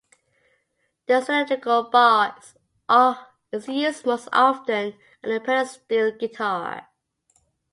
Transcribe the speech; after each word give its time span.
The 1.05 1.21
cylindrical 1.21 1.83
bar 1.91 2.35
is 3.51 3.67
used 3.67 4.03
most 4.07 4.29
often 4.33 4.97
on 5.23 5.29
the 5.29 5.39
pedal 5.39 5.67
steel 5.67 6.11
guitar. 6.17 6.87